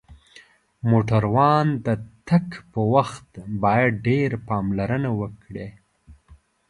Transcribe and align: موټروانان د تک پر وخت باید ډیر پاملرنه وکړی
موټروانان 0.89 1.67
د 1.85 1.87
تک 2.27 2.47
پر 2.71 2.81
وخت 2.93 3.29
باید 3.63 3.91
ډیر 4.07 4.29
پاملرنه 4.47 5.09
وکړی 5.21 5.67